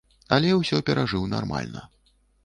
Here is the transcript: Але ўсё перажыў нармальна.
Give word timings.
Але 0.35 0.53
ўсё 0.59 0.79
перажыў 0.87 1.27
нармальна. 1.33 1.85